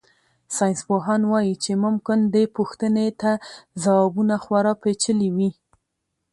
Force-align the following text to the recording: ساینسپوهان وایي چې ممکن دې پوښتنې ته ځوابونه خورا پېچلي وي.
ساینسپوهان 0.55 1.21
وایي 1.31 1.53
چې 1.63 1.71
ممکن 1.85 2.19
دې 2.35 2.43
پوښتنې 2.55 3.07
ته 3.21 3.31
ځوابونه 3.81 4.35
خورا 4.43 4.73
پېچلي 4.81 5.29
وي. 5.35 5.49